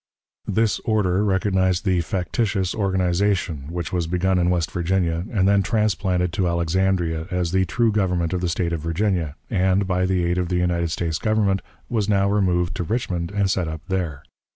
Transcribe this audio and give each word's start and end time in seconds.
This 0.47 0.79
order 0.79 1.23
recognized 1.23 1.85
the 1.85 2.01
factitious 2.01 2.73
organization, 2.73 3.65
which 3.69 3.93
was 3.93 4.07
begun 4.07 4.39
in 4.39 4.49
West 4.49 4.71
Virginia 4.71 5.25
and 5.31 5.47
then 5.47 5.61
transplanted 5.61 6.33
to 6.33 6.47
Alexandria, 6.47 7.27
as 7.29 7.51
the 7.51 7.65
true 7.67 7.91
government 7.91 8.33
of 8.33 8.41
the 8.41 8.49
State 8.49 8.73
of 8.73 8.79
Virginia, 8.81 9.35
and, 9.51 9.85
by 9.87 10.07
the 10.07 10.23
aid 10.25 10.39
of 10.39 10.49
the 10.49 10.55
United 10.57 10.89
States 10.89 11.19
Government, 11.19 11.61
was 11.87 12.09
now 12.09 12.27
removed 12.27 12.73
to 12.77 12.83
Richmond 12.83 13.29
and 13.29 13.51
set 13.51 13.67
up 13.67 13.81
there. 13.89 14.23